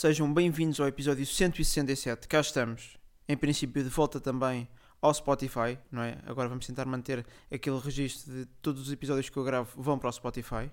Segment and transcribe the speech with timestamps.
[0.00, 2.28] Sejam bem-vindos ao episódio 167.
[2.28, 2.96] Cá estamos,
[3.28, 4.68] em princípio, de volta também
[5.02, 6.20] ao Spotify, não é?
[6.24, 10.08] Agora vamos tentar manter aquele registro de todos os episódios que eu gravo vão para
[10.08, 10.70] o Spotify.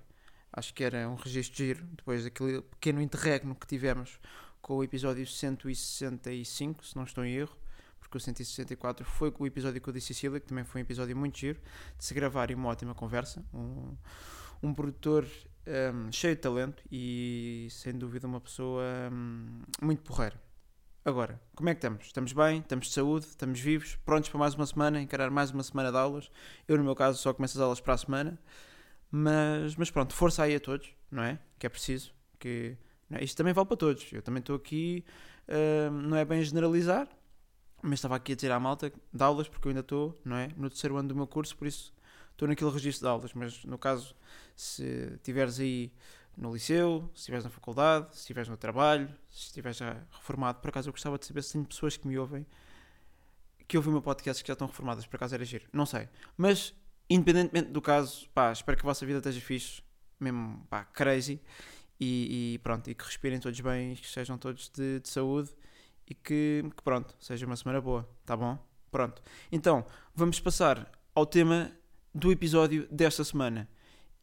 [0.54, 4.20] Acho que era um registro giro, depois daquele pequeno interregno que tivemos
[4.62, 7.58] com o episódio 165, se não estou em erro,
[8.00, 11.18] porque o 164 foi com o episódio com a Cecília, que também foi um episódio
[11.18, 11.60] muito giro,
[11.98, 13.44] de se gravar e uma ótima conversa.
[13.52, 13.98] Um,
[14.62, 15.26] um produtor
[15.68, 20.40] um, cheio de talento e sem dúvida uma pessoa um, muito porreira.
[21.04, 22.06] Agora, como é que estamos?
[22.06, 22.60] Estamos bem?
[22.60, 23.28] Estamos de saúde?
[23.28, 23.96] Estamos vivos?
[23.98, 25.00] Prontos para mais uma semana?
[25.00, 26.32] Encarar mais uma semana de aulas?
[26.68, 28.40] Eu, no meu caso, só começo as aulas para a semana.
[29.12, 31.40] Mas, mas pronto, força aí a todos, não é?
[31.60, 32.12] Que é preciso.
[32.40, 32.76] Que,
[33.12, 33.24] é?
[33.24, 34.12] Isto também vale para todos.
[34.12, 35.06] Eu também estou aqui,
[35.48, 37.08] uh, não é bem generalizar,
[37.84, 40.50] mas estava aqui a dizer à malta de aulas, porque eu ainda estou, não é?
[40.58, 41.94] No terceiro ano do meu curso, por isso
[42.36, 43.34] estou naquele registro de aulas.
[43.34, 44.16] Mas no caso,
[44.56, 44.84] se
[45.16, 45.92] estiveres aí
[46.38, 50.70] no liceu, se estiveres na faculdade, se estiveres no trabalho, se estiveres já reformado, por
[50.70, 52.46] acaso eu gostava de saber se tenho pessoas que me ouvem
[53.68, 56.08] que ouvem o meu podcast que já estão reformadas, por acaso era giro, não sei.
[56.38, 56.74] Mas,
[57.10, 59.82] independentemente do caso, pá, espero que a vossa vida esteja fixe,
[60.20, 61.42] mesmo, pá, crazy,
[62.00, 65.50] e, e pronto, e que respirem todos bem, que sejam todos de, de saúde,
[66.08, 68.58] e que, que, pronto, seja uma semana boa, tá bom?
[68.92, 69.22] Pronto.
[69.52, 71.72] Então, vamos passar ao tema
[72.16, 73.68] do episódio desta semana.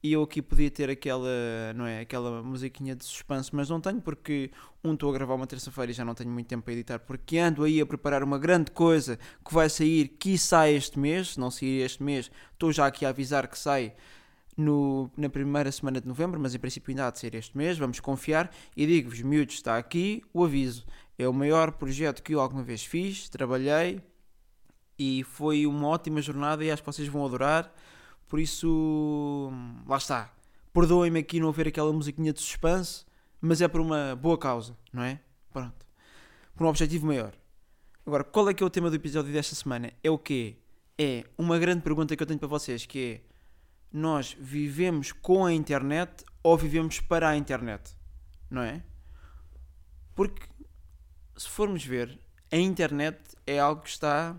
[0.02, 1.28] E eu aqui podia ter aquela,
[1.76, 4.50] não é, aquela musiquinha de suspense, mas não tenho porque
[4.82, 7.38] um estou a gravar uma terça-feira e já não tenho muito tempo para editar, porque
[7.38, 11.40] ando aí a preparar uma grande coisa que vai sair, que sai este mês, se
[11.40, 13.94] não sair este mês, estou já aqui a avisar que sai
[14.56, 17.78] no, na primeira semana de novembro, mas em princípio ainda há de ser este mês,
[17.78, 20.84] vamos confiar, e digo-vos, miúdos, está aqui o aviso,
[21.16, 24.00] é o maior projeto que eu alguma vez fiz, trabalhei,
[24.98, 27.72] e foi uma ótima jornada e acho que vocês vão adorar,
[28.28, 29.50] por isso,
[29.86, 30.32] lá está.
[30.72, 33.04] Perdoem-me aqui não haver aquela musiquinha de suspense,
[33.40, 35.20] mas é por uma boa causa, não é?
[35.52, 35.86] Pronto.
[36.54, 37.34] Por um objetivo maior.
[38.06, 39.92] Agora, qual é que é o tema do episódio desta semana?
[40.02, 40.56] É o quê?
[40.98, 43.32] É uma grande pergunta que eu tenho para vocês, que é
[43.92, 47.94] nós vivemos com a internet ou vivemos para a internet?
[48.50, 48.82] Não é?
[50.14, 50.46] Porque
[51.36, 52.18] se formos ver,
[52.50, 54.36] a internet é algo que está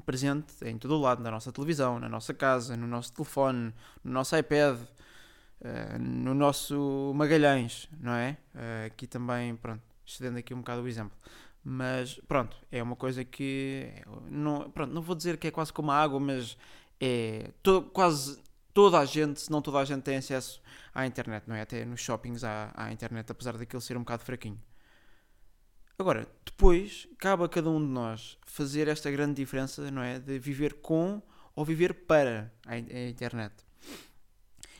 [0.00, 3.72] presente em todo o lado, na nossa televisão, na nossa casa, no nosso telefone,
[4.02, 8.36] no nosso iPad, uh, no nosso Magalhães, não é?
[8.54, 11.16] Uh, aqui também, pronto, estendendo aqui um bocado o exemplo.
[11.64, 13.92] Mas pronto, é uma coisa que
[14.28, 16.56] não, pronto, não vou dizer que é quase como a água, mas
[17.00, 18.42] é to, quase
[18.74, 20.60] toda a gente, se não toda a gente tem acesso
[20.94, 21.62] à internet, não é?
[21.62, 24.58] Até nos shoppings há, há internet, apesar daquilo ser um bocado fraquinho.
[25.98, 30.18] Agora, depois, cabe a cada um de nós fazer esta grande diferença, não é?
[30.18, 31.22] De viver com
[31.54, 33.54] ou viver para a, internet.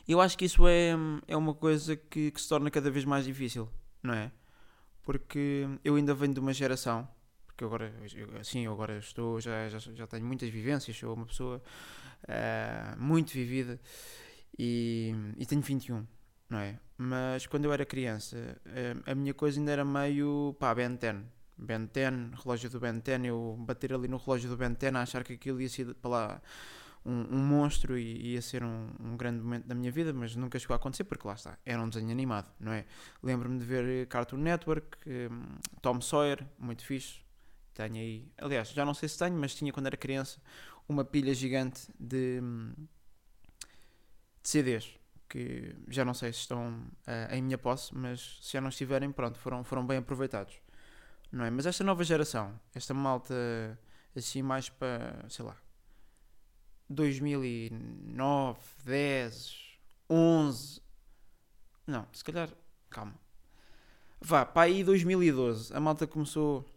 [0.07, 0.91] Eu acho que isso é,
[1.29, 3.69] é uma coisa que, que, se torna cada vez mais difícil,
[4.03, 4.33] não é?
[5.03, 7.09] Porque eu ainda venho de uma geração,
[7.47, 7.93] porque agora,
[8.41, 11.63] assim, eu agora estou, já, já, já tenho muitas vivências, sou uma pessoa
[12.25, 13.81] uh, muito vivida
[14.59, 16.07] e, e tenho 21,
[16.53, 16.79] não é?
[16.99, 18.37] Mas quando eu era criança,
[18.67, 21.17] eh, a minha coisa ainda era meio, pá, Ben 10.
[21.57, 25.03] Ben 10, relógio do Ben 10, eu bater ali no relógio do Ben 10 a
[25.03, 26.43] achar que aquilo ia ser para lá
[27.07, 30.59] um, um monstro e ia ser um, um, grande momento da minha vida, mas nunca
[30.59, 32.85] chegou a acontecer porque lá está, era um desenho animado, não é?
[33.23, 37.23] Lembro-me de ver Cartoon Network, um, Tom Sawyer, muito fixe.
[37.75, 40.41] Tenho aí, aliás, já não sei se tenho, mas tinha quando era criança
[40.87, 42.41] uma pilha gigante de,
[44.43, 45.02] de CDs
[45.33, 49.11] que já não sei se estão uh, em minha posse, mas se já não estiverem,
[49.11, 50.61] pronto, foram, foram bem aproveitados.
[51.33, 51.51] Não é?
[51.51, 53.35] Mas esta nova geração, esta malta
[54.15, 55.57] assim mais para, sei lá,
[56.91, 59.79] 2009, 10,
[60.11, 60.83] 11,
[61.87, 62.51] não, se calhar,
[62.91, 63.15] calma.
[64.21, 66.69] Vá, para aí 2012, a malta começou,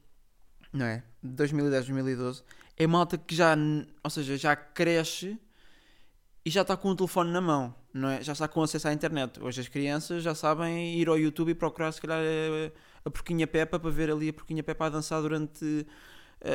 [0.72, 1.04] não é?
[1.22, 2.42] 2010, 2012,
[2.78, 3.54] é malta que já,
[4.02, 5.38] ou seja, já cresce
[6.46, 8.22] e já está com o telefone na mão, não é?
[8.22, 9.42] Já está com acesso à internet.
[9.42, 13.48] Hoje as crianças já sabem ir ao YouTube e procurar se calhar a, a porquinha
[13.48, 15.88] Peppa para ver ali a porquinha Peppa a dançar durante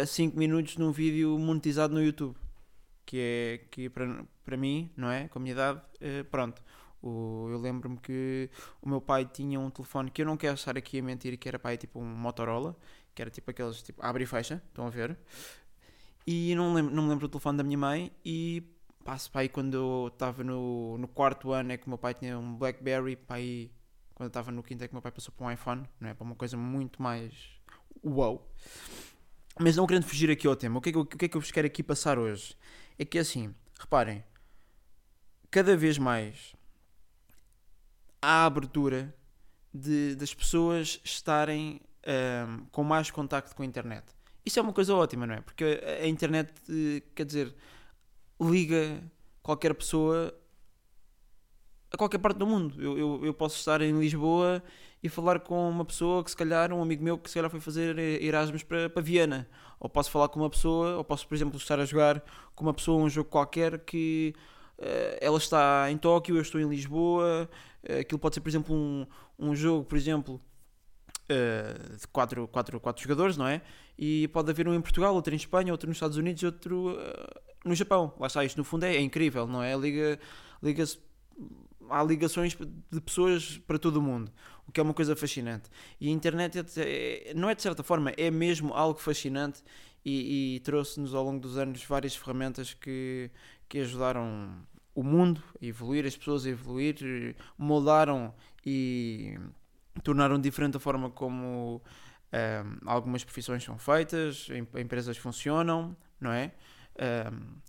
[0.06, 2.36] 5 uh, minutos num vídeo monetizado no YouTube.
[3.04, 5.26] Que é que para, para mim, não é?
[5.26, 6.62] Com a minha idade, uh, pronto.
[7.02, 8.48] O, eu lembro-me que
[8.80, 11.48] o meu pai tinha um telefone que eu não quero estar aqui a mentir, que
[11.48, 12.76] era pai tipo um Motorola,
[13.12, 15.18] que era tipo aqueles tipo abre e fecha, estão a ver?
[16.24, 18.62] E não, lembro, não me lembro do telefone da minha mãe e
[19.04, 22.14] passo para aí quando eu estava no, no quarto ano é que o meu pai
[22.14, 23.70] tinha um Blackberry, para aí
[24.14, 26.10] quando eu estava no quinto é que o meu pai passou para um iPhone, não
[26.10, 26.14] é?
[26.14, 27.32] Para uma coisa muito mais
[28.04, 28.46] uau.
[29.58, 31.28] Mas não querendo fugir aqui ao tema, o que, é que eu, o que é
[31.28, 32.56] que eu vos quero aqui passar hoje?
[32.98, 34.22] É que assim, reparem,
[35.50, 36.54] cada vez mais
[38.20, 39.14] há abertura
[39.72, 44.04] de, das pessoas estarem um, com mais contacto com a internet.
[44.44, 45.40] Isso é uma coisa ótima, não é?
[45.40, 47.54] Porque a, a internet, eh, quer dizer,
[48.40, 49.02] liga
[49.42, 50.34] qualquer pessoa
[51.92, 52.80] a qualquer parte do mundo.
[52.80, 54.62] Eu, eu, eu, posso estar em Lisboa
[55.02, 57.60] e falar com uma pessoa que se calhar, um amigo meu que se calhar foi
[57.60, 59.48] fazer Erasmus para, para Viena.
[59.78, 62.22] Ou posso falar com uma pessoa, ou posso, por exemplo, estar a jogar
[62.54, 64.34] com uma pessoa um jogo qualquer que
[64.78, 67.48] uh, ela está em Tóquio, eu estou em Lisboa.
[67.82, 69.06] Uh, aquilo pode ser, por exemplo, um,
[69.38, 70.40] um jogo, por exemplo,
[71.32, 73.62] uh, de quatro, quatro, quatro jogadores, não é?
[73.98, 76.98] E pode haver um em Portugal, outro em Espanha, outro nos Estados Unidos, outro
[77.64, 78.14] no Japão.
[78.18, 79.76] Lá está, isto no fundo é, é incrível, não é?
[79.76, 80.18] Liga,
[80.62, 80.98] liga-se
[81.90, 82.56] há ligações
[82.90, 84.32] de pessoas para todo o mundo,
[84.66, 85.68] o que é uma coisa fascinante.
[86.00, 89.62] E a internet é, é, não é de certa forma, é mesmo algo fascinante
[90.04, 93.30] e, e trouxe-nos ao longo dos anos várias ferramentas que,
[93.68, 94.54] que ajudaram
[94.94, 98.32] o mundo a evoluir, as pessoas a evoluir, moldaram
[98.64, 99.36] e
[100.02, 101.80] tornaram diferente a forma como um,
[102.32, 104.48] ehm, algumas profissões são feitas,
[104.78, 106.52] empresas funcionam, não é?
[106.98, 107.60] Um, ehm,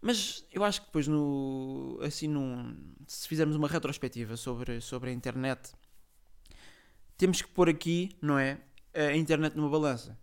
[0.00, 2.76] mas eu acho que depois, no, assim, num,
[3.06, 5.72] se fizermos uma retrospectiva sobre, sobre a internet,
[7.16, 8.60] temos que pôr aqui, não é?
[8.94, 10.16] A internet numa balança.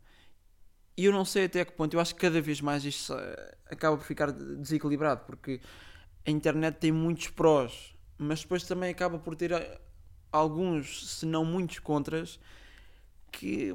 [0.96, 3.14] E eu não sei até que ponto, eu acho que cada vez mais isto
[3.66, 5.60] acaba por ficar desequilibrado, porque
[6.26, 9.52] a internet tem muitos prós, mas depois também acaba por ter
[10.34, 12.40] alguns, se não muitos contras,
[13.32, 13.72] que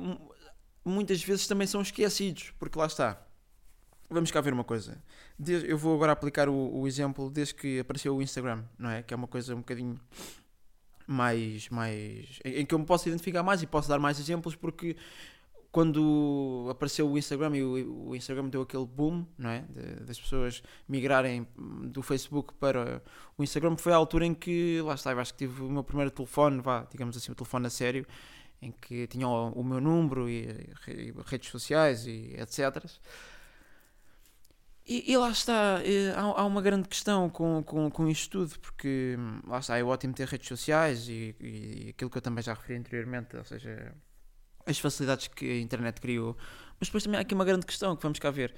[0.85, 3.25] muitas vezes também são esquecidos, porque lá está
[4.11, 5.03] vamos cá ver uma coisa.
[5.47, 9.03] eu vou agora aplicar o, o, exemplo desde que apareceu o Instagram, não é?
[9.03, 10.01] Que é uma coisa um bocadinho
[11.07, 11.69] mais.
[11.69, 14.97] mais em, em, que eu me posso identificar mais e posso dar mais exemplos porque
[15.79, 19.61] quando apareceu o Instagram e o, o Instagram deu aquele boom, não é?
[19.61, 21.47] De, das pessoas migrarem
[21.85, 23.01] do Facebook para
[23.37, 25.85] o Instagram, foi a altura em que, lá está, eu acho que tive o meu
[25.85, 28.05] primeiro telefone, vá, digamos assim, o telefone a sério,
[28.61, 30.49] em que tinha o, o meu número e,
[30.89, 32.85] e, redes sociais e etc.
[34.85, 35.77] E, e, lá está,
[36.17, 39.85] há, há, uma grande questão com, com, com isto tudo, porque hum, lá está, é
[39.85, 43.95] ótimo ter redes sociais e, e, aquilo que eu também já referi anteriormente, ou seja,
[44.69, 46.37] as facilidades que a internet criou.
[46.79, 48.55] Mas depois também há aqui uma grande questão que vamos cá ver.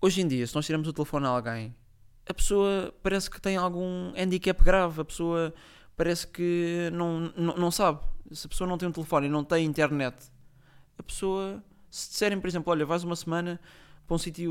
[0.00, 1.74] Hoje em dia, se nós tiramos o telefone a alguém,
[2.26, 5.54] a pessoa parece que tem algum handicap grave, a pessoa
[5.96, 8.00] parece que não, não, não sabe.
[8.32, 10.16] Se a pessoa não tem um telefone e não tem internet,
[10.98, 13.60] a pessoa, se disserem, por exemplo, olha, vais uma semana
[14.06, 14.50] para um sítio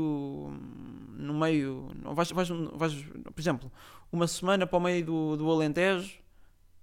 [1.16, 1.90] no meio.
[2.14, 2.94] Vais, vais, vais,
[3.34, 3.72] por exemplo,
[4.10, 6.22] uma semana para o meio do, do Alentejo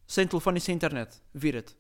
[0.05, 1.21] sem telefone e sem internet.
[1.33, 1.75] Vira-te.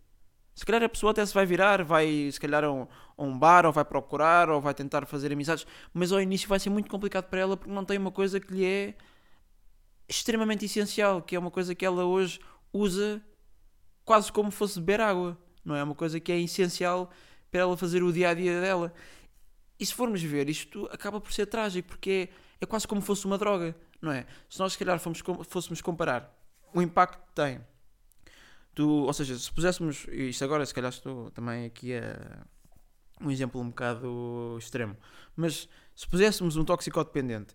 [0.59, 2.85] Se calhar a pessoa até se vai virar, vai se calhar a um,
[3.17, 6.69] um, bar, ou vai procurar, ou vai tentar fazer amizades, mas ao início vai ser
[6.69, 8.93] muito complicado para ela porque não tem uma coisa que lhe é
[10.05, 12.41] extremamente essencial, que é uma coisa que ela hoje
[12.73, 13.23] usa
[14.03, 15.81] quase como fosse beber água, não é?
[15.81, 17.09] Uma coisa que é essencial
[17.49, 18.93] para ela fazer o dia a dia dela.
[19.79, 22.29] E se formos ver, isto acaba por ser trágico, porque
[22.59, 24.25] é, é quase como fosse uma droga, não é?
[24.49, 26.37] Se nós, se calhar, fomos, fôssemos comparar
[26.73, 27.61] o impacto que tem,
[28.79, 32.45] do, ou seja, se puséssemos, isto agora, se calhar, estou também aqui a
[33.19, 34.95] um exemplo um bocado extremo,
[35.35, 37.53] mas se puséssemos um toxicodependente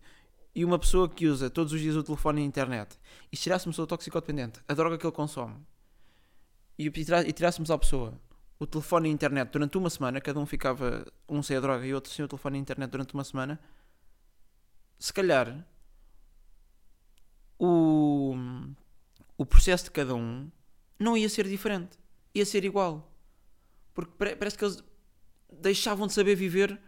[0.55, 2.99] e uma pessoa que usa todos os dias o telefone e a internet
[3.32, 5.56] e tirássemos o toxicodependente, a droga que ele consome,
[6.79, 8.20] e, e tirássemos à pessoa
[8.59, 11.87] o telefone e a internet durante uma semana, cada um ficava, um sem a droga
[11.87, 13.58] e outro sem o telefone e a internet durante uma semana,
[14.98, 15.67] se calhar
[17.58, 18.37] o,
[19.39, 20.51] o processo de cada um
[20.98, 21.98] não ia ser diferente,
[22.34, 23.13] ia ser igual.
[23.93, 24.82] Porque parece que eles
[25.53, 26.81] deixavam de saber viver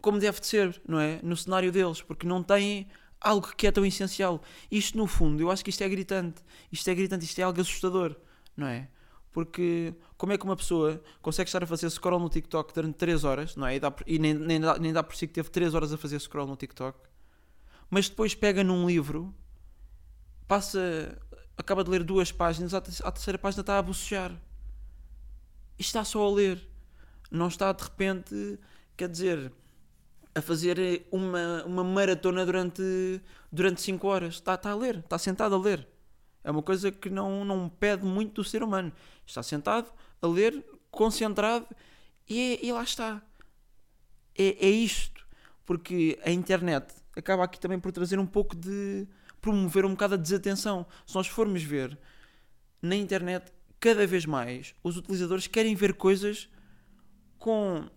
[0.00, 1.20] como deve de ser, não é?
[1.22, 2.88] No cenário deles, porque não têm
[3.20, 4.42] algo que é tão essencial.
[4.70, 6.42] Isto, no fundo, eu acho que isto é gritante.
[6.70, 8.16] Isto é gritante, isto é algo assustador,
[8.56, 8.88] não é?
[9.32, 13.24] Porque como é que uma pessoa consegue estar a fazer scroll no TikTok durante 3
[13.24, 13.76] horas, não é?
[13.76, 15.98] E, dá, e nem, nem, dá, nem dá por si que teve 3 horas a
[15.98, 16.98] fazer scroll no TikTok,
[17.90, 19.34] mas depois pega num livro,
[20.46, 21.20] passa,
[21.58, 24.32] acaba de ler duas páginas, à terceira página está a bocejar.
[25.78, 26.66] E está só a ler.
[27.30, 28.58] Não está de repente,
[28.96, 29.52] quer dizer,
[30.34, 34.34] a fazer uma, uma maratona durante 5 durante cinco horas.
[34.34, 35.86] Está, está a ler, está sentado a ler.
[36.44, 38.92] É uma coisa que não, não pede muito do ser humano.
[39.26, 39.90] Está sentado
[40.22, 41.66] a ler, concentrado,
[42.28, 43.22] e, é, e lá está.
[44.36, 45.26] É, é isto.
[45.66, 49.06] Porque a internet acaba aqui também por trazer um pouco de.
[49.40, 50.86] Promover um bocado a desatenção.
[51.06, 51.98] Se nós formos ver
[52.80, 56.48] na internet, cada vez mais os utilizadores querem ver coisas
[57.38, 57.88] com.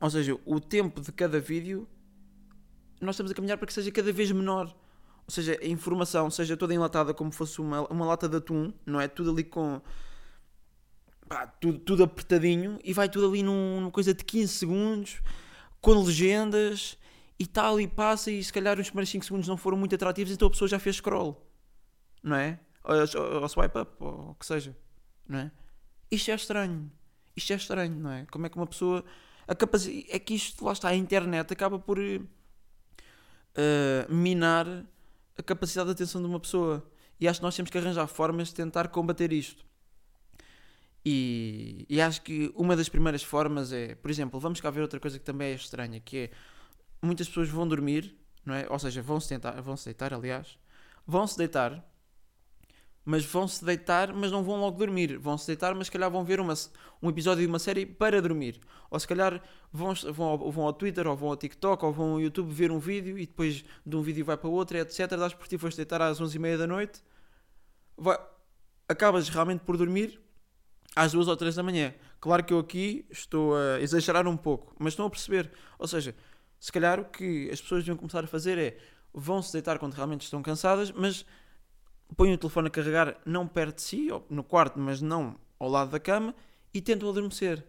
[0.00, 1.88] Ou seja, o tempo de cada vídeo
[3.00, 4.74] nós estamos a caminhar para que seja cada vez menor
[5.28, 8.98] ou seja, a informação seja toda enlatada como fosse uma, uma lata de atum, não
[8.98, 9.06] é?
[9.06, 9.78] Tudo ali com
[11.28, 15.20] pá, tudo, tudo apertadinho e vai tudo ali num, numa coisa de 15 segundos,
[15.82, 16.96] com legendas
[17.38, 20.32] e tal, e passa, e se calhar os primeiros 5 segundos não foram muito atrativos,
[20.32, 21.46] então a pessoa já fez scroll,
[22.22, 22.58] não é?
[22.84, 24.76] Ou, ou swipe up, ou o que seja,
[25.26, 25.52] não é?
[26.10, 26.90] Isto é estranho,
[27.36, 28.26] isto é estranho, não é?
[28.30, 29.04] Como é que uma pessoa.
[29.46, 32.28] A capacidade, é que isto, lá está, a internet acaba por uh,
[34.08, 34.66] minar
[35.36, 36.84] a capacidade de atenção de uma pessoa.
[37.20, 39.64] E acho que nós temos que arranjar formas de tentar combater isto.
[41.04, 45.00] E, e, acho que uma das primeiras formas é, por exemplo, vamos cá ver outra
[45.00, 46.30] coisa que também é estranha, que é
[47.02, 48.66] muitas pessoas vão dormir, não é?
[48.68, 50.58] Ou seja, vão se tentar, vão se deitar, aliás,
[51.06, 51.84] vão se deitar,
[53.04, 55.18] mas vão se deitar, mas não vão logo dormir.
[55.18, 56.52] Vão se deitar, mas se calhar vão ver uma,
[57.02, 58.60] um episódio de uma série para dormir.
[58.90, 62.12] Ou se calhar vão, vão, ao, vão ao Twitter, ou vão ao TikTok, ou vão
[62.12, 65.08] ao YouTube ver um vídeo e depois de um vídeo vai para outro, etc.
[65.08, 67.02] Dás por ti, foste deitar às 11h30 da noite,
[67.96, 68.18] vai,
[68.86, 70.20] acabas realmente por dormir
[70.94, 71.94] às duas ou três da manhã.
[72.20, 75.50] Claro que eu aqui estou a exagerar um pouco, mas estão a perceber.
[75.78, 76.14] Ou seja,
[76.58, 78.78] se calhar o que as pessoas deviam começar a fazer é
[79.12, 81.24] vão se deitar quando realmente estão cansadas, mas
[82.16, 85.90] põem o telefone a carregar não perto de si, no quarto, mas não ao lado
[85.90, 86.34] da cama,
[86.72, 87.64] e tentam adormecer.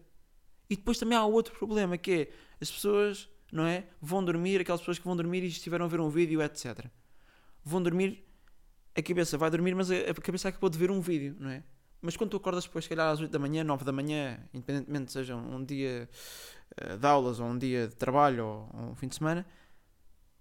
[0.69, 2.29] E depois também há outro problema que é
[2.61, 3.87] as pessoas, não é?
[4.01, 6.85] Vão dormir, aquelas pessoas que vão dormir e estiveram a ver um vídeo, etc.
[7.63, 8.23] Vão dormir,
[8.95, 11.63] a cabeça vai dormir, mas a cabeça acabou de ver um vídeo, não é?
[12.01, 15.11] Mas quando tu acordas depois, se calhar às 8 da manhã, 9 da manhã, independentemente
[15.11, 16.09] seja um dia
[16.77, 19.45] eh, de aulas ou um dia de trabalho ou um fim de semana,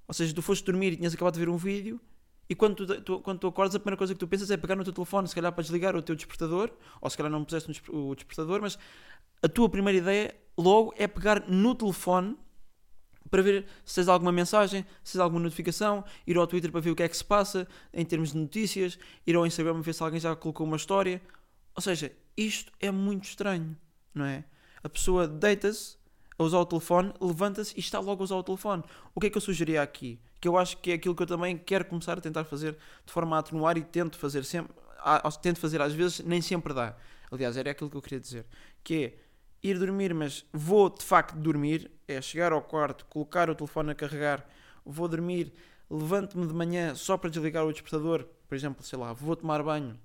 [0.07, 2.01] ou seja, tu foste dormir e tinhas acabado de ver um vídeo
[2.49, 4.75] e quando tu, tu, quando tu acordas, a primeira coisa que tu pensas é pegar
[4.75, 7.71] no teu telefone, se calhar para desligar o teu despertador, ou se calhar não puseste
[7.91, 8.79] o despertador, mas
[9.43, 12.37] a tua primeira ideia logo é pegar no telefone
[13.31, 16.91] para ver se tens alguma mensagem, se tens alguma notificação, ir ao Twitter para ver
[16.91, 19.93] o que é que se passa em termos de notícias, ir ao Instagram para ver
[19.93, 21.21] se alguém já colocou uma história.
[21.75, 23.77] Ou seja, isto é muito estranho,
[24.15, 24.45] não é?
[24.83, 25.97] A pessoa deita-se
[26.39, 28.83] a usar o telefone, levanta-se e está logo a usar o telefone.
[29.15, 30.21] O que é que eu sugeria aqui?
[30.41, 33.13] Que eu acho que é aquilo que eu também quero começar a tentar fazer de
[33.13, 34.73] forma a atenuar e tento fazer sempre,
[35.43, 36.97] tento fazer às vezes, nem sempre dá.
[37.31, 38.47] Aliás, era aquilo que eu queria dizer,
[38.85, 39.19] que é
[39.69, 43.95] ir dormir, mas vou de facto dormir, é chegar ao quarto, colocar o telefone a
[43.95, 44.49] carregar,
[44.87, 45.53] vou dormir,
[45.91, 49.99] levanto-me de manhã só para desligar o despertador, por exemplo, sei lá, vou tomar banho,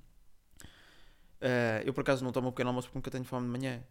[1.43, 3.83] Uh, eu por acaso não tomo um pequeno almoço porque nunca tenho fome de manhã.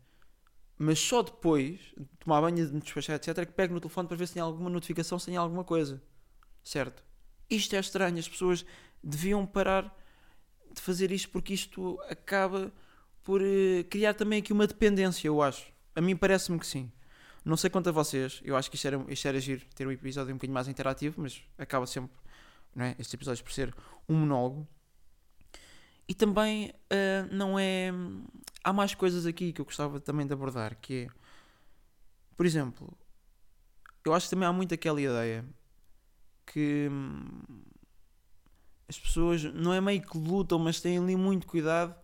[0.79, 4.09] Mas só depois de tomar banho, de me despachar, etc., é que pego no telefone
[4.09, 6.03] para ver se tem alguma notificação, se tem alguma coisa.
[6.65, 7.05] Certo?
[7.51, 8.19] Isto é estranho.
[8.19, 8.65] As pessoas
[9.05, 9.95] deviam parar
[10.75, 12.73] de fazer isto porque isto acaba
[13.23, 15.71] por uh, criar também aqui uma dependência, eu acho.
[15.95, 16.91] A mim parece-me que sim.
[17.45, 19.91] Não sei quanto a vocês, eu acho que isto era, isto era giro, ter um
[19.91, 22.17] episódio um bocadinho mais interativo, mas acaba sempre,
[22.75, 22.91] não é?
[22.93, 23.75] Estes episódios por ser
[24.09, 24.67] um monólogo.
[26.13, 27.91] E também uh, não é.
[28.63, 31.09] Há mais coisas aqui que eu gostava também de abordar, que é.
[32.37, 32.93] Por exemplo,
[34.05, 35.43] eu acho que também há muito aquela ideia
[36.45, 37.63] que hum,
[38.87, 41.95] as pessoas não é meio que lutam, mas têm ali muito cuidado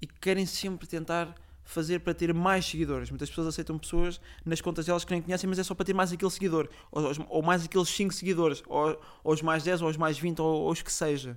[0.00, 1.34] e querem sempre tentar
[1.64, 3.10] fazer para ter mais seguidores.
[3.10, 5.94] Muitas pessoas aceitam pessoas nas contas delas que nem conhecem, mas é só para ter
[5.94, 9.88] mais aquele seguidor, ou, ou mais aqueles 5 seguidores, ou, ou, os mais 10, ou
[9.88, 11.36] os mais 20, ou, ou os que seja,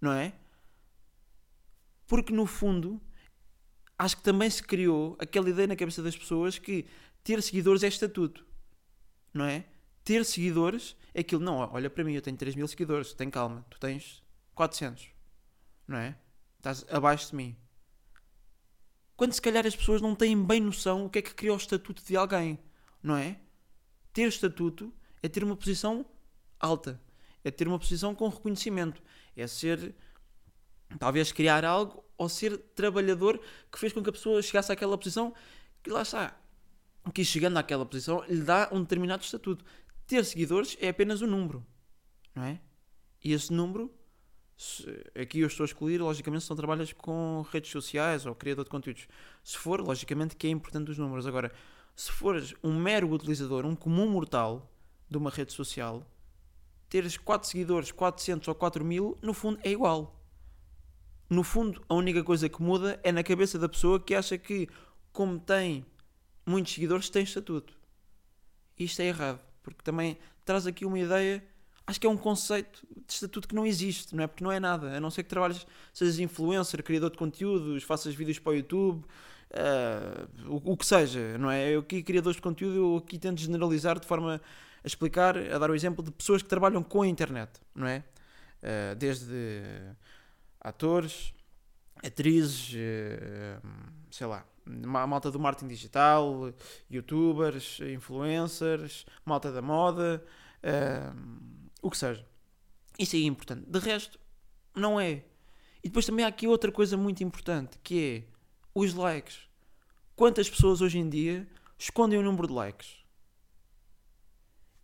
[0.00, 0.32] não é?
[2.06, 3.00] Porque no fundo,
[3.98, 6.86] acho que também se criou aquela ideia na cabeça das pessoas que
[7.24, 8.46] ter seguidores é estatuto.
[9.34, 9.64] Não é?
[10.04, 11.42] Ter seguidores é aquilo.
[11.42, 14.22] Não, olha para mim, eu tenho 3 mil seguidores, tem calma, tu tens
[14.54, 15.08] 400.
[15.88, 16.16] Não é?
[16.58, 17.56] Estás abaixo de mim.
[19.16, 21.58] Quando se calhar as pessoas não têm bem noção o que é que criou o
[21.58, 22.58] estatuto de alguém.
[23.02, 23.38] Não é?
[24.12, 26.04] Ter estatuto é ter uma posição
[26.60, 27.00] alta.
[27.42, 29.02] É ter uma posição com reconhecimento.
[29.36, 29.94] É ser
[30.98, 33.40] talvez criar algo ou ser trabalhador
[33.70, 35.34] que fez com que a pessoa chegasse àquela posição
[35.82, 36.36] que lá está,
[37.12, 39.64] que chegando àquela posição lhe dá um determinado estatuto.
[40.06, 41.64] Ter seguidores é apenas um número,
[42.34, 42.60] não é?
[43.22, 43.92] E esse número,
[45.20, 48.70] aqui eu estou a excluir, logicamente, se não trabalhas com redes sociais ou criador de
[48.70, 49.08] conteúdos.
[49.42, 51.26] Se for, logicamente, que é importante os números.
[51.26, 51.52] Agora,
[51.94, 54.70] se fores um mero utilizador, um comum mortal
[55.10, 56.08] de uma rede social,
[56.88, 60.16] teres 4 seguidores, 400 ou 4 mil, no fundo é igual
[61.28, 64.68] no fundo, a única coisa que muda é na cabeça da pessoa que acha que,
[65.12, 65.84] como tem
[66.44, 67.74] muitos seguidores, tem estatuto.
[68.78, 71.42] Isto é errado, porque também traz aqui uma ideia.
[71.86, 74.26] Acho que é um conceito de estatuto que não existe, não é?
[74.26, 78.14] Porque não é nada, a não ser que trabalhes, sejas influencer, criador de conteúdos, faças
[78.14, 79.04] vídeos para o YouTube,
[79.52, 81.74] uh, o, o, que seja, não é?
[81.74, 84.40] Eu aqui, criadores de conteúdo, eu aqui tento generalizar de forma
[84.82, 88.04] a explicar, a dar o exemplo de pessoas que trabalham com a internet, não é?
[88.62, 89.34] Uh, desde
[90.68, 91.32] atores,
[92.04, 93.58] atrizes, eh,
[94.10, 96.52] sei lá, ma- malta do marketing digital,
[96.90, 100.24] youtubers, influencers, malta da moda,
[100.62, 102.26] ahm, o que seja.
[102.98, 103.64] Isso é importante.
[103.68, 104.18] De resto,
[104.74, 105.24] não é.
[105.82, 108.32] E depois também há aqui outra coisa muito importante, que é
[108.74, 109.40] os likes.
[110.16, 111.46] Quantas pessoas hoje em dia
[111.78, 112.96] escondem o número de likes?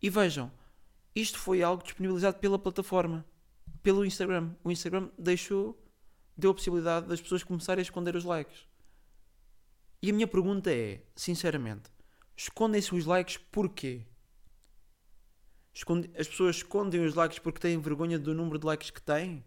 [0.00, 0.50] E vejam,
[1.14, 3.24] isto foi algo disponibilizado pela plataforma,
[3.82, 4.54] pelo Instagram.
[4.62, 5.78] O Instagram deixou,
[6.36, 8.66] deu a possibilidade das pessoas começarem a esconder os likes.
[10.00, 11.90] E a minha pergunta é, sinceramente,
[12.36, 14.06] escondem-se os likes porquê?
[16.18, 19.44] As pessoas escondem os likes porque têm vergonha do número de likes que têm?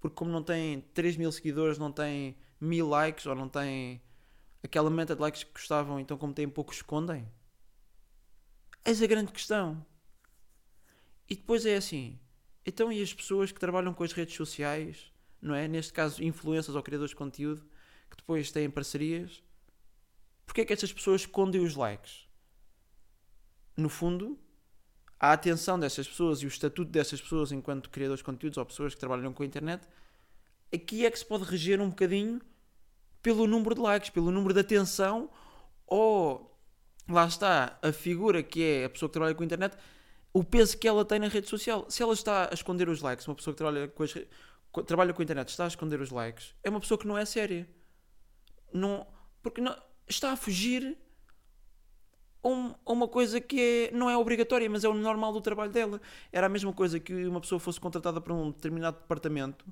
[0.00, 4.02] Porque como não têm 3 mil seguidores, não têm mil likes ou não têm
[4.62, 7.28] aquela meta de likes que gostavam, então como têm pouco escondem?
[8.84, 9.84] Eis a grande questão.
[11.28, 12.18] E depois é assim,
[12.64, 15.66] então e as pessoas que trabalham com as redes sociais, não é?
[15.66, 17.62] Neste caso, influencers ou criadores de conteúdo,
[18.10, 19.42] que depois têm parcerias,
[20.52, 22.28] Porquê é que estas pessoas escondem os likes?
[23.74, 24.38] No fundo,
[25.18, 28.92] a atenção dessas pessoas e o estatuto dessas pessoas enquanto criadores de conteúdos ou pessoas
[28.92, 29.88] que trabalham com a internet,
[30.70, 32.38] aqui é que se pode reger um bocadinho
[33.22, 35.30] pelo número de likes, pelo número de atenção
[35.86, 36.54] ou,
[37.08, 39.74] lá está, a figura que é a pessoa que trabalha com a internet,
[40.32, 41.86] o peso que ela tem na rede social.
[41.88, 44.14] Se ela está a esconder os likes, uma pessoa que trabalha com, as,
[44.86, 47.24] trabalha com a internet está a esconder os likes, é uma pessoa que não é
[47.24, 47.68] séria.
[48.72, 49.06] Não,
[49.42, 49.76] porque não,
[50.08, 50.96] está a fugir
[52.42, 55.70] a um- uma coisa que é, não é obrigatória, mas é o normal do trabalho
[55.70, 56.00] dela.
[56.32, 59.64] Era a mesma coisa que uma pessoa fosse contratada para um determinado departamento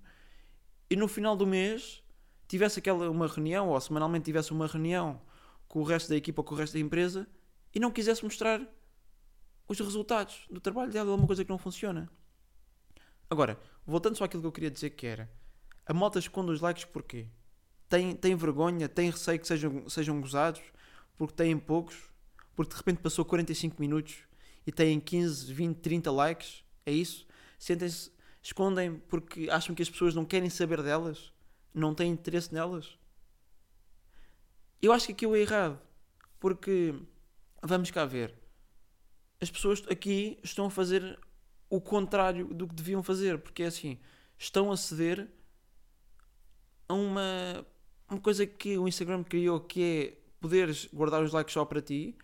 [0.88, 2.02] e no final do mês
[2.46, 5.20] tivesse aquela uma reunião ou semanalmente tivesse uma reunião
[5.68, 7.26] com o resto da equipa, com o resto da empresa
[7.74, 8.60] e não quisesse mostrar
[9.70, 12.10] os resultados do trabalho dela, é uma coisa que não funciona.
[13.28, 15.30] Agora, voltando só àquilo que eu queria dizer que era
[15.86, 17.26] a malta esconde os likes porquê?
[17.88, 20.62] Tem, tem vergonha, tem receio que sejam, sejam gozados
[21.16, 21.96] porque têm poucos,
[22.54, 24.18] porque de repente passou 45 minutos
[24.66, 27.26] e têm 15, 20, 30 likes, é isso?
[27.58, 31.32] Sentem-se, escondem porque acham que as pessoas não querem saber delas,
[31.74, 32.96] não têm interesse nelas.
[34.80, 35.80] Eu acho que aquilo é errado,
[36.38, 36.94] porque
[37.62, 38.34] vamos cá ver,
[39.40, 41.18] as pessoas aqui estão a fazer
[41.68, 43.98] o contrário do que deviam fazer, porque é assim,
[44.38, 45.28] estão a ceder
[46.88, 47.66] a uma,
[48.08, 52.16] uma coisa que o Instagram criou que é poderes guardar os likes só para ti,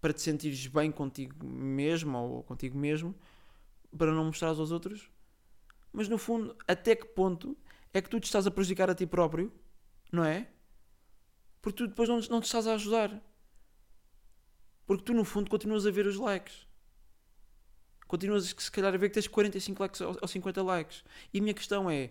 [0.00, 3.14] para te sentires bem contigo mesmo ou contigo mesmo,
[3.96, 5.10] para não mostrar aos outros.
[5.92, 7.56] Mas no fundo, até que ponto
[7.92, 9.52] é que tu te estás a prejudicar a ti próprio,
[10.10, 10.48] não é?
[11.60, 13.20] Porque tu depois não, não te estás a ajudar.
[14.88, 16.66] Porque tu no fundo continuas a ver os likes.
[18.06, 21.04] Continuas se calhar a ver que tens 45 likes ou ou 50 likes.
[21.32, 22.10] E a minha questão é: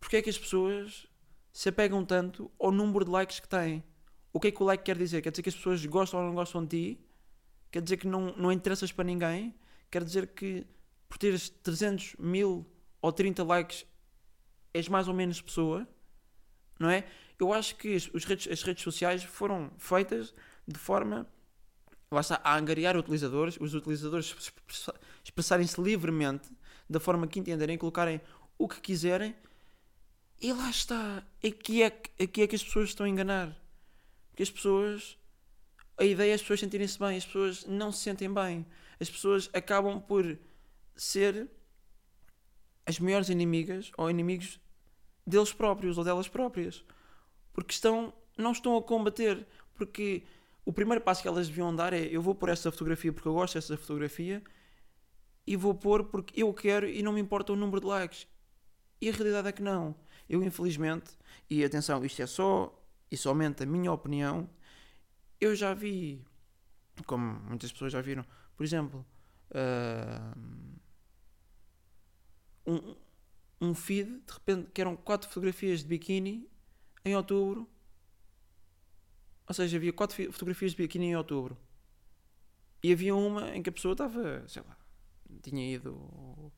[0.00, 1.06] porque é que as pessoas
[1.52, 3.84] se apegam tanto ao número de likes que têm?
[4.32, 5.22] O que é que o like quer dizer?
[5.22, 7.00] Quer dizer que as pessoas gostam ou não gostam de ti?
[7.70, 9.54] Quer dizer que não, não interessas para ninguém?
[9.88, 10.66] Quer dizer que
[11.08, 12.66] por teres 300 mil
[13.00, 13.86] ou 30 likes
[14.74, 15.86] és mais ou menos pessoa?
[16.76, 17.06] Não é?
[17.38, 20.34] Eu acho que as, redes, as redes sociais foram feitas
[20.66, 21.24] de forma
[22.10, 26.48] lá está, a angariar utilizadores, os utilizadores expressa- expressarem-se livremente
[26.88, 28.20] da forma que entenderem, colocarem
[28.58, 29.34] o que quiserem
[30.40, 31.26] e lá está.
[31.44, 33.56] Aqui é, que- aqui é que as pessoas estão a enganar.
[34.30, 35.18] Porque as pessoas.
[35.98, 38.66] A ideia é as pessoas sentirem-se bem, as pessoas não se sentem bem.
[39.00, 40.38] As pessoas acabam por
[40.94, 41.48] ser
[42.84, 44.60] as maiores inimigas ou inimigos
[45.26, 46.84] deles próprios ou delas próprias.
[47.54, 49.46] Porque estão, não estão a combater.
[49.74, 50.22] Porque
[50.66, 53.32] o primeiro passo que elas deviam dar é: eu vou pôr esta fotografia porque eu
[53.32, 54.42] gosto desta fotografia
[55.46, 58.26] e vou pôr porque eu quero e não me importa o número de likes.
[59.00, 59.94] E a realidade é que não.
[60.28, 61.16] Eu, infelizmente,
[61.48, 62.76] e atenção, isto é só
[63.10, 64.50] e somente a minha opinião,
[65.40, 66.24] eu já vi,
[67.06, 68.26] como muitas pessoas já viram,
[68.56, 69.06] por exemplo,
[69.54, 70.34] ah,
[72.66, 72.96] um,
[73.60, 76.50] um feed, de repente, que eram quatro fotografias de biquíni
[77.04, 77.68] em outubro.
[79.48, 81.56] Ou seja, havia quatro fi- fotografias de biquíni em outubro.
[82.82, 84.76] E havia uma em que a pessoa estava, sei lá,
[85.42, 86.52] tinha ido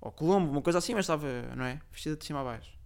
[0.00, 1.80] ao- Colombo, uma coisa assim, mas estava, não é?
[1.90, 2.76] Vestida de cima a baixo.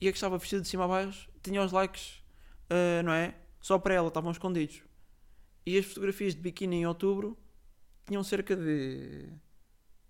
[0.00, 2.22] E a que estava vestida de cima a baixo tinha os likes,
[2.70, 3.34] ah, não é?
[3.60, 4.82] Só para ela, estavam escondidos.
[5.66, 7.36] E as fotografias de biquíni em outubro
[8.06, 9.28] tinham cerca de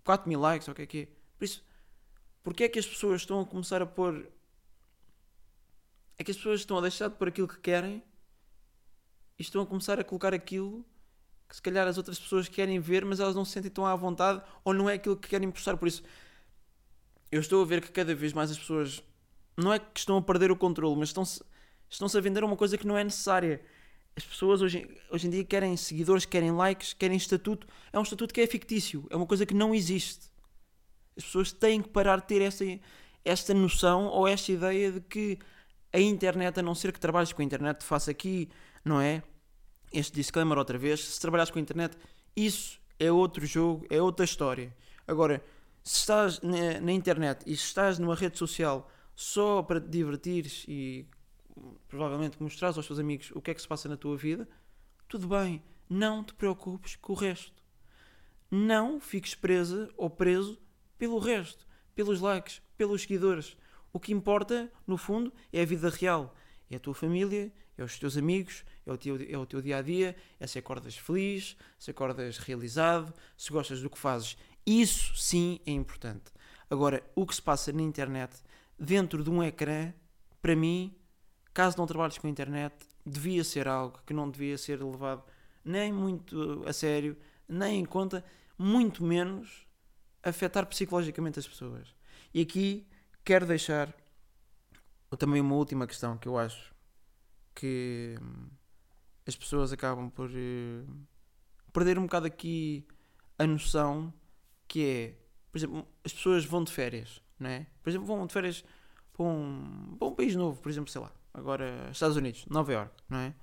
[0.05, 1.07] 4 mil likes, ou o que é que é.
[1.39, 1.65] Por isso,
[2.43, 4.31] porque é que as pessoas estão a começar a pôr.
[6.17, 8.03] É que as pessoas estão a deixar de pôr aquilo que querem
[9.41, 10.85] e estão a começar a colocar aquilo
[11.49, 13.97] que se calhar as outras pessoas querem ver, mas elas não se sentem tão à
[13.97, 15.79] vontade ou não é aquilo que querem postar.
[15.79, 16.03] Por isso,
[17.33, 19.03] eu estou a ver que cada vez mais as pessoas
[19.57, 21.25] não é que estão a perder o controle, mas estão,
[21.89, 23.63] Estão-se a vender uma coisa que não é necessária.
[24.15, 27.67] As pessoas hoje, hoje em dia querem seguidores, querem likes, querem estatuto.
[27.93, 30.31] É um estatuto que é fictício, é uma coisa que não existe.
[31.17, 32.65] As pessoas têm que parar de ter esta,
[33.25, 35.39] esta noção ou esta ideia de que
[35.93, 38.49] a internet, a não ser que trabalhes com a internet, faça aqui,
[38.85, 39.23] não é?
[39.93, 41.01] Este disclaimer outra vez.
[41.01, 41.97] Se trabalhas com a internet,
[42.37, 44.75] isso é outro jogo, é outra história.
[45.07, 45.43] Agora,
[45.83, 50.65] se estás na, na internet e se estás numa rede social só para te divertires
[50.69, 51.07] e
[51.89, 54.49] provavelmente mostrares aos teus amigos o que é que se passa na tua vida,
[55.09, 57.61] tudo bem, não te preocupes com o resto.
[58.51, 60.61] Não fiques presa ou preso
[60.97, 63.57] pelo resto, pelos likes, pelos seguidores.
[63.93, 66.35] O que importa, no fundo, é a vida real.
[66.71, 69.79] É a tua família, é os teus amigos, é o teu, é o teu dia
[69.79, 74.37] a dia, é se acordas feliz, se acordas realizado, se gostas do que fazes.
[74.67, 76.31] Isso sim é importante.
[76.69, 78.37] Agora, o que se passa na internet,
[78.79, 79.93] dentro de um ecrã,
[80.41, 80.95] para mim,
[81.53, 82.75] caso não trabalhes com a internet,
[83.05, 85.25] devia ser algo que não devia ser levado
[85.65, 87.17] nem muito a sério,
[87.49, 88.25] nem em conta,
[88.57, 89.67] muito menos
[90.23, 91.95] afetar psicologicamente as pessoas.
[92.33, 92.87] E aqui
[93.25, 93.95] quero deixar
[95.19, 96.75] também uma última questão que eu acho
[97.55, 98.17] que
[99.27, 101.07] as pessoas acabam por uh,
[101.73, 102.87] perder um bocado aqui
[103.39, 104.13] a noção
[104.67, 105.19] que é,
[105.51, 107.67] por exemplo, as pessoas vão de férias, não é?
[107.83, 108.65] Por exemplo, vão de férias
[109.13, 112.93] para um, para um país novo, por exemplo, sei lá, agora Estados Unidos, Nova York,
[113.09, 113.35] não é?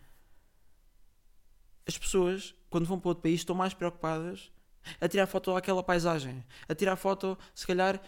[1.86, 4.52] As pessoas, quando vão para outro país, estão mais preocupadas
[5.00, 8.02] a tirar foto àquela paisagem, a tirar foto, se calhar,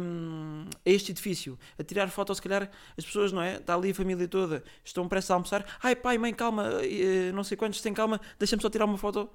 [0.00, 3.56] um, a este edifício, a tirar foto, se calhar, as pessoas, não é?
[3.56, 5.64] Está ali a família toda, estão prestes a almoçar.
[5.82, 9.28] Ai, pai, mãe, calma, eh, não sei quantos, tem calma, deixa-me só tirar uma foto.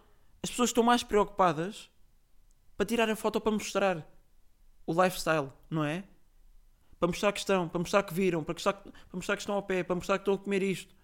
[0.43, 1.89] As pessoas estão mais preocupadas
[2.75, 4.07] para tirar a foto para mostrar
[4.85, 6.03] o lifestyle, não é?
[6.99, 9.63] Para mostrar que estão, para mostrar que viram, para mostrar, para mostrar que estão ao
[9.63, 10.95] pé, para mostrar que estão a comer isto.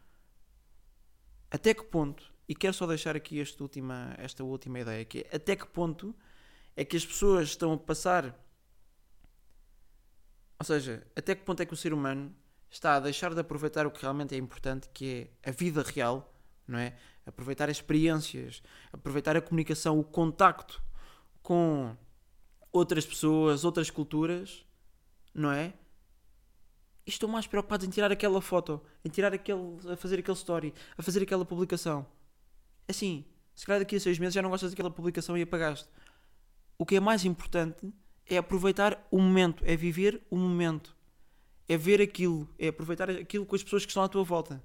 [1.51, 5.35] Até que ponto e quero só deixar aqui esta última, esta última ideia, que é
[5.35, 6.15] até que ponto
[6.75, 8.37] é que as pessoas estão a passar.
[10.59, 12.35] Ou seja, até que ponto é que o ser humano
[12.69, 16.33] está a deixar de aproveitar o que realmente é importante, que é a vida real,
[16.67, 16.95] não é?
[17.25, 20.81] Aproveitar as experiências, aproveitar a comunicação, o contacto
[21.41, 21.95] com
[22.71, 24.65] outras pessoas, outras culturas,
[25.33, 25.73] não é?
[27.05, 30.73] E estão mais preocupados em tirar aquela foto, em tirar aquele, a fazer aquele story,
[30.97, 32.05] a fazer aquela publicação.
[32.87, 35.87] Assim, se calhar daqui a seis meses já não gostas daquela publicação e apagaste.
[36.77, 37.93] O que é mais importante
[38.25, 40.95] é aproveitar o momento, é viver o momento,
[41.67, 44.63] é ver aquilo, é aproveitar aquilo com as pessoas que estão à tua volta,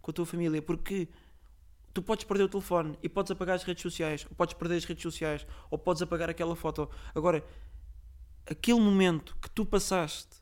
[0.00, 1.08] com a tua família, porque
[1.92, 4.84] tu podes perder o telefone e podes apagar as redes sociais, ou podes perder as
[4.84, 6.88] redes sociais, ou podes apagar aquela foto.
[7.14, 7.44] Agora,
[8.46, 10.40] aquele momento que tu passaste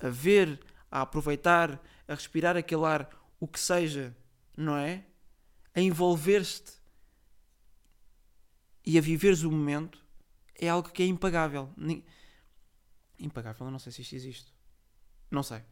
[0.00, 3.08] a ver, a aproveitar, a respirar aquele ar,
[3.40, 4.16] o que seja,
[4.56, 5.04] não é?
[5.78, 6.72] A envolver-te
[8.84, 10.04] e a viveres o momento
[10.56, 11.72] é algo que é impagável.
[13.18, 14.52] Impagável, eu não sei se isto existe.
[15.30, 15.62] Não sei.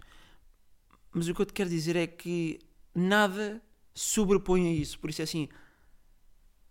[1.11, 2.61] Mas o que eu te quero dizer é que
[2.95, 3.61] nada
[3.95, 4.99] sobrepõe a isso.
[5.01, 5.49] Por isso é assim.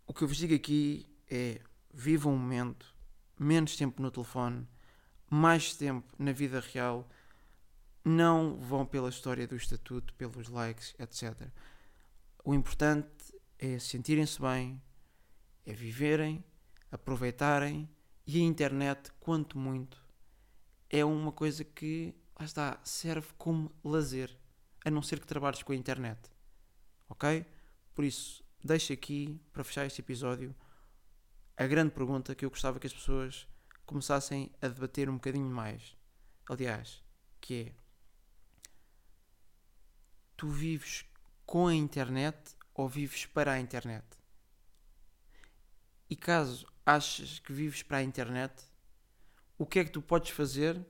[0.08, 1.60] O que eu vos digo aqui é
[1.94, 2.96] vivam um momento,
[3.38, 4.66] menos tempo no telefone,
[5.30, 7.10] mais tempo na vida real.
[8.04, 11.50] Não vão pela história do estatuto, pelos likes, etc.
[12.46, 13.10] O importante
[13.66, 14.80] é sentirem-se bem,
[15.66, 16.44] é viverem,
[16.92, 17.90] aproveitarem
[18.28, 20.00] e a internet, quanto muito,
[20.90, 24.38] é uma coisa que, lá está, serve como lazer,
[24.86, 26.30] a não ser que trabalhes com a internet.
[27.10, 27.46] Ok?
[27.96, 30.56] Por isso, deixo aqui, para fechar este episódio,
[31.58, 33.48] a grande pergunta que eu gostava que as pessoas
[33.86, 35.98] começassem a debater um bocadinho mais.
[36.48, 37.04] Aliás,
[37.42, 37.76] que é:
[40.38, 41.06] tu vives
[41.46, 44.06] com a internet ou vives para a internet?
[46.10, 48.54] E caso aches que vives para a internet,
[49.58, 50.86] o que é que tu podes fazer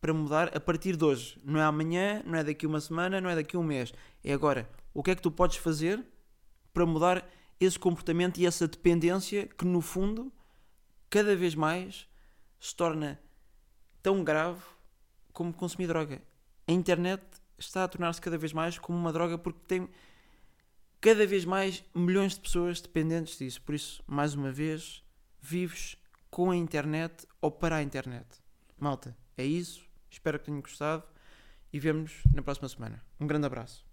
[0.00, 1.40] para mudar a partir de hoje?
[1.42, 3.92] Não é amanhã, não é daqui uma semana, não é daqui um mês.
[4.22, 4.70] É agora.
[4.92, 6.04] O que é que tu podes fazer
[6.72, 10.30] para mudar esse comportamento e essa dependência que, no fundo,
[11.08, 12.06] cada vez mais
[12.60, 13.18] se torna
[14.02, 14.60] tão grave
[15.32, 16.22] como consumir droga?
[16.68, 17.24] A internet
[17.58, 19.88] está a tornar-se cada vez mais como uma droga porque tem
[21.04, 23.60] cada vez mais milhões de pessoas dependentes disso.
[23.60, 25.04] Por isso, mais uma vez,
[25.38, 25.98] vives
[26.30, 28.26] com a internet ou para a internet.
[28.80, 29.86] Malta, é isso.
[30.08, 31.04] Espero que tenham gostado
[31.70, 33.04] e vemos na próxima semana.
[33.20, 33.84] Um grande abraço.